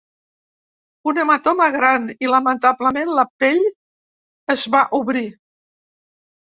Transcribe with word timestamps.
Un 1.11 1.19
hematoma 1.23 1.67
gran 1.75 2.09
i, 2.15 2.31
lamentablement, 2.33 3.15
la 3.21 3.29
pell 3.45 3.63
es 4.57 4.69
va 4.79 4.87
obrir. 5.03 5.29